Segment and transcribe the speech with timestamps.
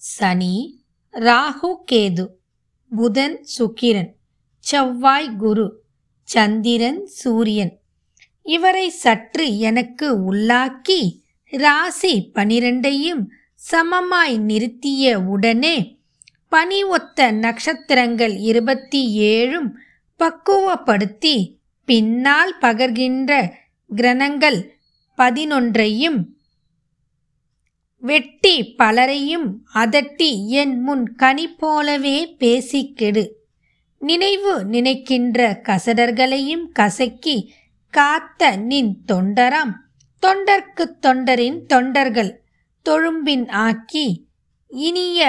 [0.00, 2.24] சனி ராகு கேது
[2.96, 4.10] புதன் சுக்கிரன்
[4.58, 5.66] செவ்வாய் குரு
[6.28, 7.80] சந்திரன் சூரியன்.
[8.42, 11.00] இவரை சற்று எனக்கு உள்ளாக்கி
[11.52, 13.22] ராசி பனிரெண்டையும்
[13.70, 15.76] சமமாய் நிறுத்திய உடனே
[16.48, 19.70] பனி ஒத்த நட்சத்திரங்கள் இருபத்தி ஏழும்
[20.20, 21.36] பக்குவப்படுத்தி
[21.84, 23.32] பின்னால் பகர்கின்ற
[23.90, 24.60] கிரணங்கள்
[25.18, 26.18] பதினொன்றையும்
[28.00, 33.24] வெட்டி பலரையும் அதட்டி என் முன் கனி போலவே பேசிக்கெடு.
[33.98, 37.36] நினைவு நினைக்கின்ற கசடர்களையும் கசக்கி
[37.90, 39.74] காத்த நின் தொண்டராம்.
[40.22, 42.32] தொண்டர்க்கு தொண்டரின் தொண்டர்கள்
[42.84, 44.06] தொழும்பின் ஆக்கி
[44.68, 45.20] இனிய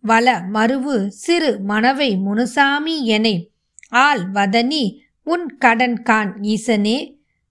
[0.00, 3.50] வள மருவு சிறு மணவை முனுசாமி எனை
[3.88, 4.84] ஆள் வதனி
[5.24, 6.98] உன் கடன் கான் ஈசனே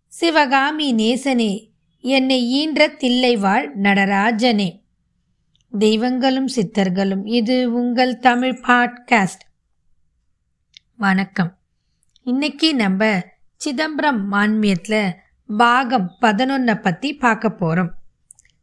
[0.07, 1.52] சிவகாமி நேசனே
[2.07, 4.81] என்னை ஈன்ற தில்லைவாழ் நடராஜனே.
[5.79, 9.43] தெய்வங்களும் சித்தர்களும் இது உங்கள் தமிழ் பாட்காஸ்ட்.
[10.98, 11.57] வணக்கம்.
[12.23, 13.20] இன்னைக்கு நம்ம
[13.55, 15.12] சிதம்பரம் மான்மியத்தில்
[15.57, 17.91] பாகம் பதினொன்னை பற்றி பார்க்க போகிறோம்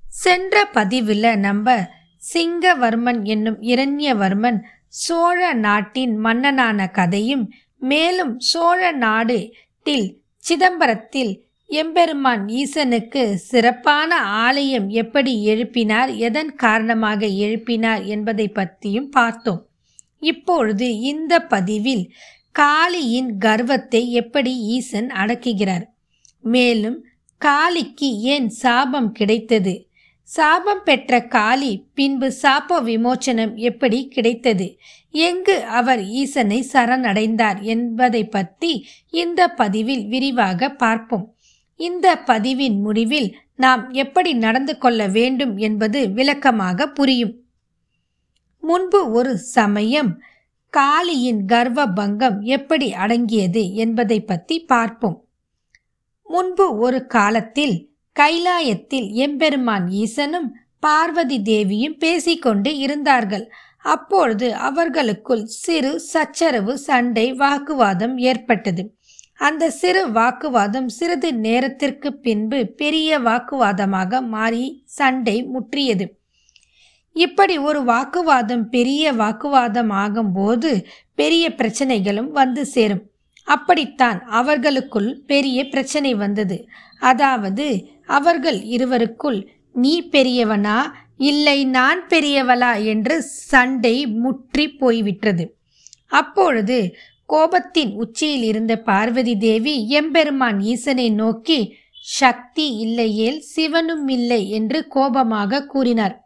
[0.09, 1.89] சென்ற பதிவில் நம்ம
[2.35, 9.53] சிங்கவர்மன் என்னும் இரண்யவர்மன் சோழ நாட்டின் மன்னனான கதையும் மேலும் சோழ நாடில்
[10.49, 19.67] சிதம்பரத்தில் எம்பெருமான் ஈசனுக்கு சிறப்பான ஆலயம் எப்படி எழுப்பினார் எதன் காரணமாக எழுப்பினார் என்பதை பற்றியும் பார்த்தோம்.
[20.19, 22.05] இப்பொழுது இந்த பதிவில்
[22.53, 25.87] காளியின் கர்வத்தை எப்படி ஈசன் அடக்குகிறார்?
[26.41, 27.05] மேலும்
[27.41, 29.75] காளிக்கு ஏன் சாபம் கிடைத்தது?
[30.23, 34.79] சாபம் பெற்ற காளி பின்பு சாப விமோச்சனம் எப்படி கிடைத்தது?
[35.11, 41.34] எங்கு அவர் ஈசனை சரணடைந்தார் என்பதை பற்றி இந்த பதிவில் விரிவாக பார்ப்போம்.
[41.77, 47.35] இந்த பதிவின் முடிவில் நாம் எப்படி நடந்து கொள்ள வேண்டும் என்பது விளக்கமாக புரியும்.
[48.61, 50.23] முன்பு ஒரு சமயம்
[50.73, 55.19] காளியின் கர்வ பங்கம் எப்படி அடங்கியது என்பதை பற்றி பார்ப்போம்.
[56.23, 60.49] முன்பு ஒரு காலத்தில் கைலாயத்தில் எம்பெருமான் ஈசனும்
[60.79, 63.53] பார்வதி தேவியும் பேசிக்கொண்டு இருந்தார்கள்.
[63.79, 68.83] அப்பொழுது அவர்களுக்குள் சிறு சச்சரவு சண்டை வாக்குவாதம் ஏற்பட்டது.
[69.41, 76.07] அந்த சிறு வாக்குவாதம் சிறிது நேரத்திற்கு பின்பு பெரிய வாக்குவாதமாக மாறி சண்டை முற்றியது.
[77.17, 80.71] இப்படி ஒரு வாக்குவாதம் பெரிய வாக்குவாதம் ஆகும்போது
[81.15, 83.03] பெரிய பிரச்சனைகளும் வந்து சேரும்.
[83.49, 86.57] அப்படித்தான் அவர்களுக்குள் பெரிய பிரச்சனை வந்தது.
[86.99, 87.67] அதாவது
[88.07, 89.39] அவர்கள் இருவருக்குள்
[89.73, 90.79] நீ பெரியவனா?
[91.17, 92.85] இல்லை நான் பெரியவளா?
[92.85, 95.45] என்று சண்டை முற்றி போய்விட்டது.
[96.13, 96.79] அப்பொழுது
[97.29, 101.59] கோபத்தின் உச்சியில் இருந்த பார்வதி தேவி எம்பெருமான் ஈசனை நோக்கி
[102.05, 106.17] சக்தி இல்லையேல் சிவனும் இல்லை என்று கோபமாக கூறினார்.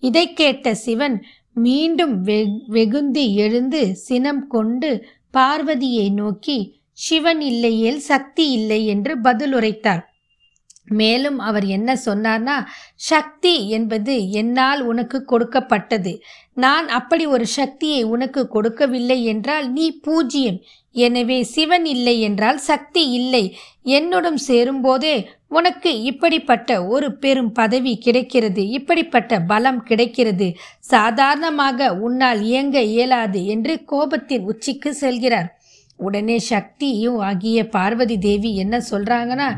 [0.00, 1.16] இதை கேட்ட சிவன்
[1.56, 2.14] மீண்டும்
[2.76, 4.90] வெகுந்தி எழுந்து சினம் கொண்டு
[5.30, 6.58] பார்வதியை நோக்கி
[6.98, 10.02] சிவன் இல்லையேல் சக்தி இல்லை என்று பதிலுரைத்தார்.
[10.88, 12.56] மேலும் அவர் என்ன சொன்னார்னா
[12.94, 16.12] சக்தி என்பது என்னால் உனக்கு கொடுக்கப்பட்டது.
[16.54, 20.60] நான் அப்படி ஒரு சக்தியை உனக்கு கொடுக்கவில்லை என்றால் நீ பூஜ்யம்.
[20.92, 23.42] எனவே சிவன் இல்லை என்றால் சக்தி இல்லை.
[23.82, 28.68] என்னுடன் சேரும்போதே உனக்கு இப்படிப்பட்ட ஒரு பெரும் பதவி கிடைக்கிறது.
[28.68, 30.48] இப்படிப்பட்ட பலம் கிடைக்கிறது.
[30.78, 35.48] சாதாரணமாக உன்னால் இயங்க இயலாது என்று கோபத்தின் உச்சிக்கு செல்கிறார்.
[36.06, 39.48] உடனே சக்தியும் ஆகிய பார்வதி தேவி என்ன சொல்றாங்கன்னா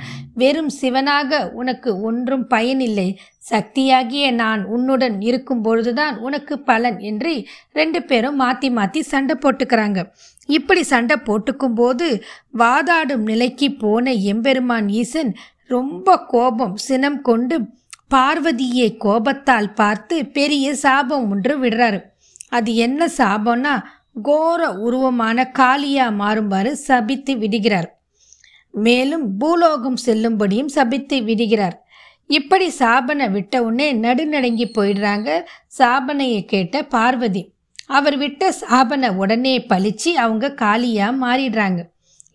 [0.40, 3.08] வெறும் சிவனாக உனக்கு ஒன்றும் பயனில்லை.
[3.50, 7.32] சக்தியாகிய நான் உன்னுடன் இருக்கும் பொழுதுதான் உனக்கு பலன் என்று
[7.72, 10.00] ரெண்டு பேரும் மாற்றி மாற்றி சண்டை போட்டுக்கிறாங்க.
[10.48, 12.06] இப்படி சண்டை போட்டுக்கும் போது
[12.58, 15.32] வாதாடும் நிலைக்கு போன எம்பெருமான் ஈசன்
[15.74, 17.56] ரொம்ப கோபம் சினம் கொண்டு
[18.14, 22.00] பார்வதியை கோபத்தால் பார்த்து பெரிய சாபம் ஒன்று விடுறாரு.
[22.56, 23.74] அது என்ன சாபம்னா
[24.16, 27.88] கோர உருவமான காளியா மாறுமாறு சபித்து விடுகிறார்.
[28.70, 31.76] மேலும் பூலோகம் செல்லும்படியும் சபித்து விடுகிறார்.
[32.26, 35.28] இப்படி சாபனை விட்ட உடனே நடுநடங்கி போயிடுறாங்க
[35.78, 37.42] சாபனையை கேட்ட பார்வதி.
[37.86, 41.80] அவர் விட்ட சாபனை உடனே பழிச்சு அவங்க காலியாக மாறிடுறாங்க.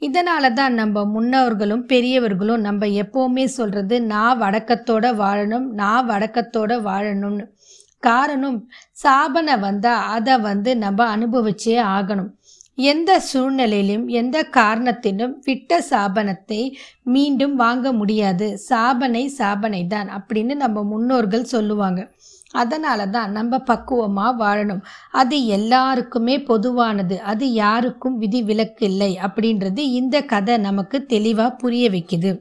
[0.01, 7.45] இதனால தான் நம்ம முன்னோர்களும் பெரியவர்களும் நம்ம எப்போவுமே சொல்கிறது நான் வடக்கத்தோட வாழணும் நான் வடக்கத்தோட வாழணும்னு.
[8.07, 8.57] காரணம்
[9.03, 12.31] சாபனை வந்தால் அதை வந்து நம்ம அனுபவிச்சே ஆகணும்.
[12.77, 16.61] எந்த சூழ்நிலையிலும் எந்த காரணத்திலும் விட்ட சாபனத்தை
[17.13, 18.47] மீண்டும் வாங்க முடியாது.
[18.69, 22.01] சாபனை சாபனை தான் அப்படின்னு நம்ம முன்னோர்கள் சொல்லுவாங்க.
[22.53, 24.83] அதனால தான் நம்ம பக்குவமாக வாழணும்.
[25.21, 27.15] அது எல்லாருக்குமே பொதுவானது.
[27.31, 32.33] அது யாருக்கும் விதி விலக்கு இல்லை அப்படின்றது இந்த கதை நமக்கு தெளிவாக புரிய வைக்குது.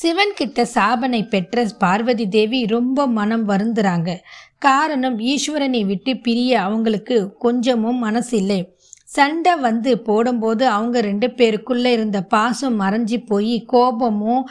[0.00, 4.10] சிவன் கிட்ட சாபனை பெற்ற பார்வதி தேவி ரொம்ப மனம் வருந்துறாங்க.
[4.58, 8.60] காரணம் ஈஸ்வரனை விட்டு பிரிய அவங்களுக்கு கொஞ்சமும் மனசு இல்லை
[9.08, 14.42] சண்டை வந்து போடும்போது அவங்க ரெண்டு பேருக்குள்ளே இருந்த பாசம் மறைஞ்சி போய் கோபமும்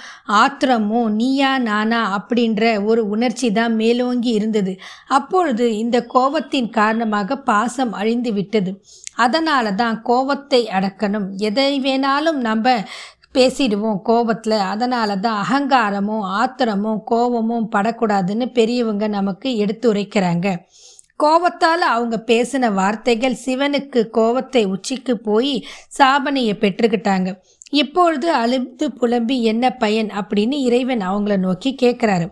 [0.42, 2.02] ஆத்திரமும் நீயா நானா?
[2.18, 4.74] அப்படின்ற ஒரு உணர்ச்சி தான் மேலோங்கி இருந்தது.
[5.18, 8.74] அப்பொழுது இந்த கோபத்தின் காரணமாக பாசம் அழிந்து விட்டது.
[9.16, 11.28] அதனால தான் கோபத்தை அடக்கணும்.
[11.50, 12.66] எதை வேணாலும் நம்ம
[13.38, 14.58] பேசிடுவோம் கோபத்தில்.
[14.72, 20.48] அதனால தான் அகங்காரமும் ஆத்திரமும் கோபமும் படக்கூடாதுன்னு பெரியவங்க நமக்கு எடுத்துரைக்கிறாங்க
[21.20, 25.54] கோபத்தால் அவங்க பேசின வார்த்தைகள் சிவனுக்கு கோபத்தை உச்சிக்கு போய்
[25.98, 27.30] சாபனையை பெற்றுக்கிட்டாங்க.
[27.72, 32.28] இப்பொழுது அழுது புலம்பி என்ன பயன் அப்படின்னு இறைவன் அவங்கள நோக்கி கேட்குறாரு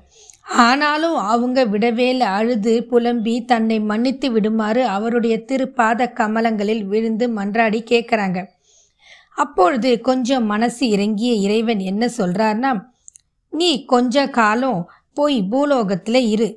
[0.64, 8.42] ஆனாலும் அவங்க விடவேல அழுது புலம்பி தன்னை மன்னித்து விடுமாறு அவருடைய திருப்பாத கமலங்களில் விழுந்து மன்றாடி கேட்குறாங்க
[9.36, 12.72] அப்பொழுது கொஞ்சம் மனசு இறங்கிய இறைவன் என்ன சொல்றார்னா
[13.52, 14.80] நீ கொஞ்ச காலம்
[15.14, 16.48] போய் பூலோகத்தில் இரு.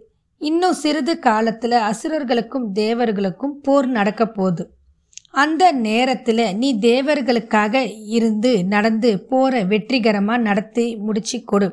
[0.40, 4.64] இன்னும் சிறிது காலத்தில் அசுரர்களுக்கும் தேவர்களுக்கும் போர் நடக்க போகுது.
[5.30, 7.74] அந்த நேரத்தில் நீ தேவர்களுக்காக
[8.16, 11.68] இருந்து நடந்து போரை வெற்றிகரமாக நடத்தி முடிச்சு கொடு.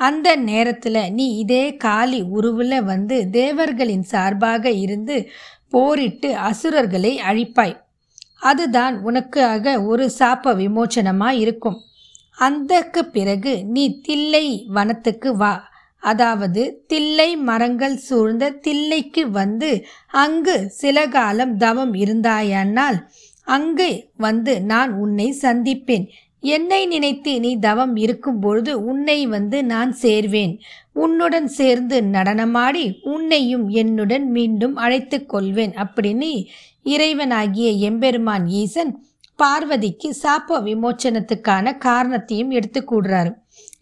[0.00, 5.16] அந்த நேரத்தில் நீ இதே காளி உருவில் வந்து தேவர்களின் சார்பாக இருந்து
[5.68, 7.76] போரிட்டு அசுரர்களை அழிப்பாய்.
[8.40, 11.78] அதுதான் உனக்காக ஒரு சாப்ப விமோச்சனமாக இருக்கும்
[12.38, 15.54] அந்தக்கு பிறகு நீ தில்லை வனத்துக்கு வா.
[16.02, 19.70] அதாவது தில்லை மரங்கள் சூழ்ந்த தில்லைக்கு வந்து
[20.22, 22.98] அங்கு சில காலம் தவம் இருந்தாயானால்
[23.46, 26.06] அங்கே வந்து நான் உன்னை சந்திப்பேன்.
[26.40, 30.58] என்னை நினைத்து நீ தவம் இருக்கும் பொழுது உன்னை வந்து நான் சேர்வேன்.
[30.92, 36.46] உன்னுடன் சேர்ந்து நடனமாடி உன்னையும் என்னுடன் மீண்டும் அழைத்து கொள்வேன் அப்படின்னு
[36.84, 38.92] இறைவனாகிய எம்பெருமான் ஈசன்
[39.36, 43.32] பார்வதிக்கு சாப்ப விமோச்சனத்துக்கான காரணத்தையும் எடுத்து கூடுறாரு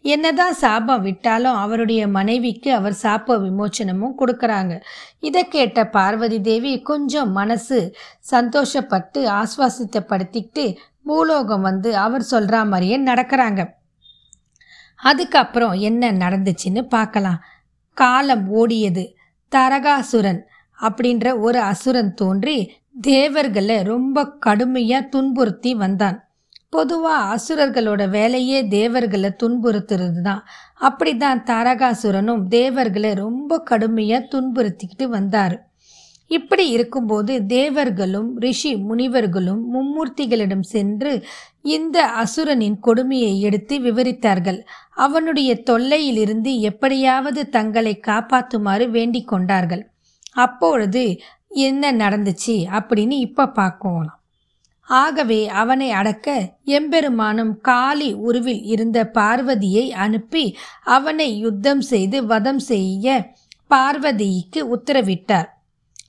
[0.02, 4.80] என்னதான் சாபம் விட்டாலும் அவருடைய மனைவிக்கு அவர் சாப்ப விமோச்சனமும் கொடுக்குறாங்க.
[5.20, 7.94] இதை கேட்ட பார்வதி தேவி கொஞ்சம் மனசு
[8.30, 10.76] சந்தோஷப்பட்டு ஆஸ்வாசித்தப்படுத்திக்கிட்டு
[11.08, 13.60] பூலோகம் வந்து அவர் சொல்கிற மாதிரியே நடக்கிறாங்க.
[15.00, 17.40] அதுக்கப்புறம் என்ன நடந்துச்சுன்னு பார்க்கலாம்.
[17.96, 19.04] காலம் ஓடியது.
[19.52, 20.40] தரகாசுரன்
[20.78, 22.56] அப்படின்ற ஒரு அசுரன் தோன்றி
[23.00, 26.18] தேவர்களை ரொம்ப கடுமையாக துன்புறுத்தி வந்தான்.
[26.70, 30.42] பொதுவாக அசுரர்களோட வேலையே தேவர்களை துன்புறுத்துறது தான்
[30.88, 35.56] அப்படி தான் தாரகாசுரனும் தேவர்களை ரொம்ப கடுமையாக துன்புறுத்திக்கிட்டு வந்தார்.
[36.30, 41.12] இப்படி இருக்கும்போது தேவர்களும் ரிஷி முனிவர்களும் மும்மூர்த்திகளிடம் சென்று
[41.62, 44.60] இந்த அசுரனின் கொடுமையை எடுத்து விவரித்தார்கள்.
[44.94, 49.84] அவனுடைய தொல்லையிலிருந்து எப்படியாவது தங்களை காப்பாற்றுமாறு வேண்டிக் கொண்டார்கள்.
[50.34, 51.04] அப்பொழுது
[51.66, 54.14] என்ன நடந்துச்சு அப்படின்னு இப்போ பார்க்கலாம்.
[54.88, 56.28] ஆகவே அவனை அடக்க
[56.64, 60.44] எம்பெருமானும் காளி உருவில் இருந்த பார்வதியை அனுப்பி
[60.96, 63.06] அவனை யுத்தம் செய்து வதம் செய்ய
[63.70, 65.48] பார்வதிக்கு உத்தரவிட்டார்.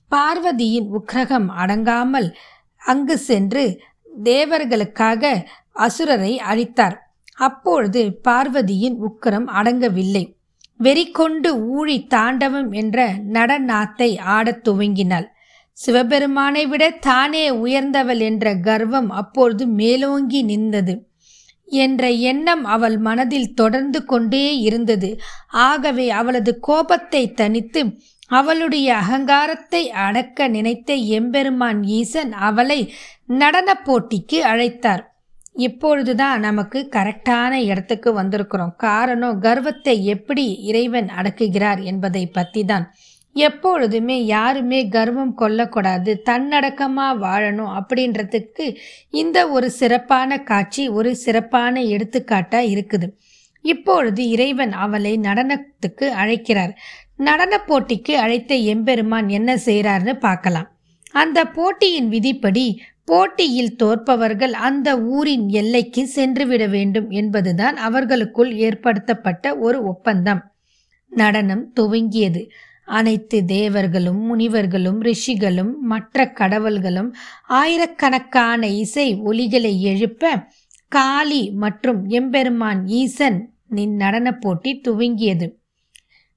[0.09, 2.35] பார்வதியின் உக்ரகம் அடங்காமல்
[2.77, 3.81] அங்கு சென்று
[4.23, 6.97] தேவர்களுக்காக அசுரரை அழித்தார்.
[7.33, 10.23] அப்பொழுது பார்வதியின் உக்கிரம் அடங்கவில்லை.
[10.83, 15.27] வெறிக்கொண்டு ஊழி தாண்டவம் என்ற நடனாத்தை ஆடத் துவங்கினாள்.
[15.71, 21.07] சிவபெருமானை விட தானே உயர்ந்தவள் என்ற கர்வம் அப்பொழுது மேலோங்கி நின்றது.
[21.65, 25.09] என்ற எண்ணம் அவள் மனதில் தொடர்ந்து கொண்டே இருந்தது.
[25.49, 27.81] ஆகவே அவளது கோபத்தை தனித்து
[28.29, 32.79] அவளுடைய அகங்காரத்தை அடக்க நினைத்த எம்பெருமான் ஈசன் அவளை
[33.41, 35.03] நடன போட்டிக்கு அழைத்தார்.
[35.67, 38.73] இப்பொழுதுதான் நமக்கு கரெக்டான இடத்துக்கு வந்திருக்கிறோம்.
[38.77, 42.85] காரணம் கர்வத்தை எப்படி இறைவன் அடக்குகிறார் என்பதை பற்றி தான்
[43.35, 48.65] எப்பொழுதுமே யாருமே கர்வம் கொள்ளக்கூடாது தன்னடக்கமாக வாழணும் அப்படின்றதுக்கு
[49.21, 53.09] இந்த ஒரு சிறப்பான காட்சி ஒரு சிறப்பான எடுத்துக்காட்டாக இருக்குது.
[53.65, 56.73] இப்பொழுது இறைவன் அவளை நடனத்துக்கு அழைக்கிறார்.
[57.19, 60.69] நடன போட்டிக்கு அழைத்த எம்பெருமான் என்ன செய்கிறார்னு பார்க்கலாம்.
[61.11, 70.41] அந்த போட்டியின் விதிப்படி போட்டியில் தோற்பவர்கள் அந்த ஊரின் எல்லைக்கு சென்றுவிட வேண்டும் என்பதுதான் அவர்களுக்குள் ஏற்படுத்தப்பட்ட ஒரு ஒப்பந்தம்.
[71.11, 72.43] நடனம் துவங்கியது.
[72.85, 77.09] அனைத்து தேவர்களும் முனிவர்களும் ரிஷிகளும் மற்ற கடவுள்களும்
[77.47, 80.31] ஆயிரக்கணக்கான இசை ஒலிகளை எழுப்ப
[80.87, 85.47] காளி மற்றும் எம்பெருமான் ஈசன் நின் நடன போட்டி துவங்கியது.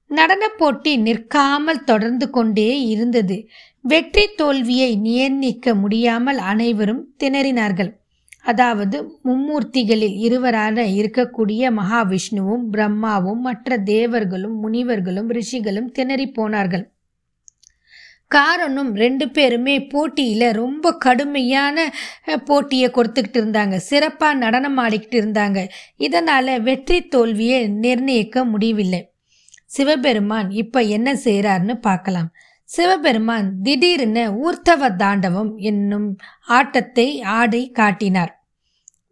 [0.07, 3.47] நடனப் போட்டி நிற்காமல் தொடர்ந்து கொண்டே இருந்தது.
[3.81, 8.01] வெற்றி தோல்வியை நியர்ணிக்க முடியாமல் அனைவரும் திணறினார்கள்.
[8.41, 16.91] அதாவது மும்மூர்த்திகளில் இருவரான இருக்கக்கூடிய மகாவிஷ்ணுவும் பிரம்மாவும் மற்ற தேவர்களும் முனிவர்களும் ரிஷிகளும் திணறி போனார்கள்.
[18.27, 21.93] காரணம் ரெண்டு பேருமே போட்டியில் ரொம்ப கடுமையான
[22.45, 23.75] போட்டியை கொடுத்துக்கிட்டு இருந்தாங்க.
[23.75, 25.67] சிறப்பாக நடனம் ஆடிக்கிட்டு இருந்தாங்க.
[25.97, 29.12] இதனால் வெற்றி தோல்வியை நிர்ணயிக்க முடியவில்லை.
[29.73, 32.29] சிவபெருமான் இப்போ என்ன செய்கிறார்னு பார்க்கலாம்.
[32.69, 36.07] சிவபெருமான் திடீர்னு ஊர்த்தவ தாண்டவம் என்னும்
[36.57, 38.31] ஆட்டத்தை ஆடி காட்டினார்.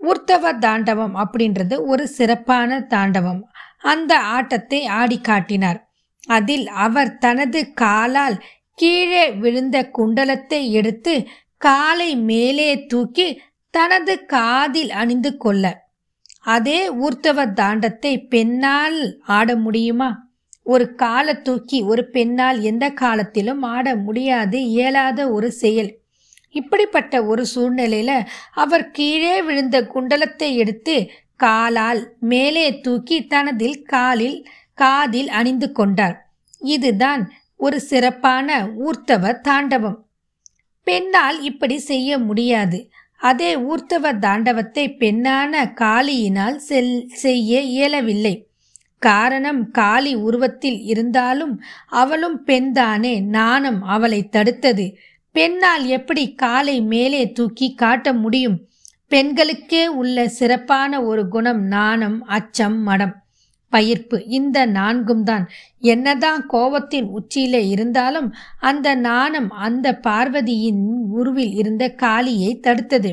[0.01, 3.41] ஊர்த்தவ தாண்டவம் அப்படின்றது ஒரு சிறப்பான தாண்டவம்.
[3.83, 5.79] அந்த ஆட்டத்தை ஆடி காட்டினார்.
[6.27, 8.37] அதில் அவர் தனது காலால்
[8.79, 11.13] கீழே விழுந்த குண்டலத்தை எடுத்து
[11.57, 13.27] காலை மேலே தூக்கி
[13.73, 15.65] தனது காதில் அணிந்து கொள்ள.
[16.55, 18.99] அதே ஊர்த்தவ தாண்டத்தை பெண்ணால்
[19.37, 20.09] ஆட முடியுமா?
[20.73, 25.91] ஒரு காலை தூக்கி ஒரு பெண்ணால் எந்த காலத்திலும் ஆட முடியாது இயலாத ஒரு செயல்.
[26.51, 28.11] இப்படிப்பட்ட ஒரு சூழ்நிலையில
[28.53, 30.95] அவர் கீழே விழுந்த குண்டலத்தை எடுத்து
[31.35, 32.01] காலால்
[32.31, 34.39] மேலே தூக்கி தனதில் காலில்
[34.73, 36.17] காதில் அணிந்து கொண்டார்.
[36.75, 37.23] இதுதான்
[37.57, 38.49] ஒரு சிறப்பான
[38.85, 39.99] ஊர்த்தவ தாண்டவம்.
[40.87, 42.79] பெண்ணால் இப்படி செய்ய முடியாது.
[43.21, 48.35] அதே ஊர்த்தவ தாண்டவத்தை பெண்ணான காளியினால் செல் செய்ய இயலவில்லை.
[49.01, 51.53] காரணம் காளி உருவத்தில் இருந்தாலும்
[52.01, 54.85] அவளும் பெண்தானே நாணம் அவளை தடுத்தது.
[55.35, 58.57] பெண்ணால் எப்படி காலை மேலே தூக்கி காட்ட முடியும்?
[59.09, 63.15] பெண்களுக்கே உள்ள சிறப்பான ஒரு குணம் நாணம் அச்சம் மடம்.
[63.71, 65.45] பயிர்ப்பு இந்த நான்கும் தான்.
[65.79, 68.29] என்னதான் கோபத்தின் உச்சியில இருந்தாலும்
[68.59, 73.11] அந்த நாணம் அந்த பார்வதியின் உருவில் இருந்த காளியை தடுத்தது.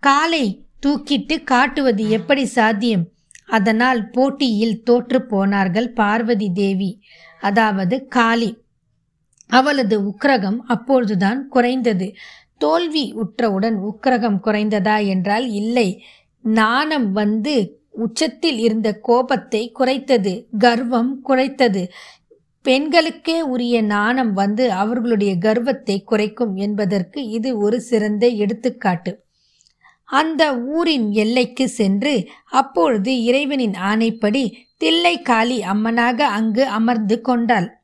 [0.00, 0.44] காலை
[0.86, 3.06] தூக்கிட்டு காட்டுவது எப்படி சாத்தியம்?
[3.50, 6.90] அதனால் போட்டியில் தோற்று போனார்கள் பார்வதி தேவி
[7.42, 8.50] அதாவது காளி.
[9.50, 12.08] அவளது உக்ரகம் அப்பொழுதுதான் குறைந்தது.
[12.58, 15.88] தோல்வி உற்றவுடன் உக்ரகம் குறைந்ததா என்றால் இல்லை.
[16.44, 17.54] நாணம் வந்து
[17.98, 21.82] உச்சத்தில் இருந்த கோபத்தை குறைத்தது கர்வம் குறைத்தது.
[22.64, 29.12] பெண்களுக்கே உரிய நாணம் வந்து அவர்களுடைய கர்வத்தை குறைக்கும் என்பதற்கு இது ஒரு சிறந்த எடுத்துக்காட்டு.
[30.10, 34.52] அந்த ஊரின் எல்லைக்கு சென்று அப்பொழுது இறைவனின் ஆணைப்படி
[34.84, 37.82] தில்லைக்காளி அம்மனாக அங்கு அமர்ந்து கொண்டாள்.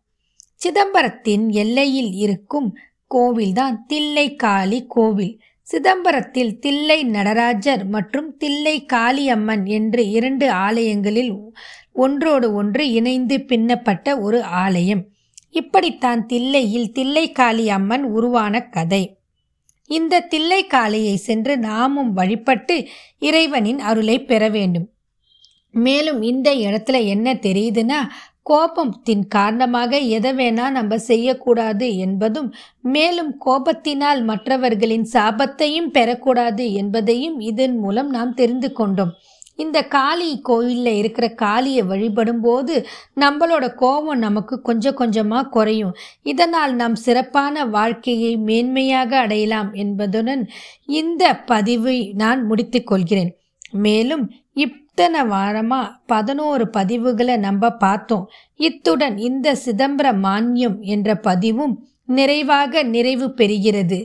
[0.55, 2.77] சிதம்பரத்தின் எல்லையில் இருக்கும்
[3.15, 5.41] கோவில்தான் தில்லைக்காளி கோவில்.
[5.73, 11.53] சிதம்பரத்தில் தில்லை நடராஜர் மற்றும் தில்லை காளியம்மன் என்று இரண்டு ஆலயங்களில்
[11.93, 15.05] ஒன்றோடு ஒன்று இணைந்து பின்னப்பட்ட ஒரு ஆலயம்.
[15.51, 19.16] இப்படித்தான் தில்லையில் தில்லை காளி அம்மன் உருவான கதை.
[19.89, 22.87] இந்த தில்லை காளையை சென்று நாமும் வழிபட்டு
[23.19, 24.89] இறைவனின் அருளை பெற வேண்டும்.
[25.71, 28.01] மேலும் இந்த இடத்துல என்ன தெரியுதுன்னா
[28.51, 38.11] கோபத்தின் காரணமாக எதை வேணா நம்ம செய்யக்கூடாது என்பதும் மேலும் கோபத்தினால் மற்றவர்களின் சாபத்தையும் பெறக்கூடாது என்பதையும் இதன் மூலம்
[38.11, 39.13] நாம் தெரிந்து கொண்டோம்.
[39.57, 42.75] இந்த காளி கோயிலில் இருக்கிற காளியை வழிபடும் போது
[43.21, 45.95] நம்மளோட கோபம் நமக்கு கொஞ்சம் கொஞ்சமாக குறையும்.
[46.23, 50.43] இதனால் நாம் சிறப்பான வாழ்க்கையை மேன்மையாக அடையலாம் என்பதுடன்
[51.01, 53.33] இந்த பதிவை நான் முடித்து கொள்கிறேன்.
[53.71, 58.29] மேலும் இத்தனை வாரமாக பதினோரு பதிவுகளை நம்ம பார்த்தோம்.
[58.57, 61.75] இத்துடன் இந்த சிதம்பர மான்யம் என்ற பதிவும்
[62.07, 63.99] நிறைவாக நிறைவு பெறுகிறது.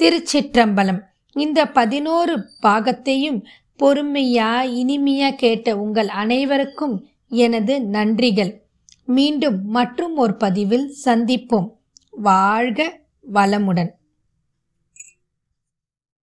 [0.00, 1.00] திருச்சிற்றம்பலம்.
[1.36, 3.38] இந்த பதினோரு பாகத்தையும்
[3.82, 8.52] பொறுமையா இனிமையா கேட்ட உங்கள் அனைவருக்கும் எனது நன்றிகள்.
[9.06, 11.68] மீண்டும் மற்றும் ஒரு பதிவில் சந்திப்போம்.
[12.10, 13.00] வாழ்க
[13.32, 13.88] வளமுடன்.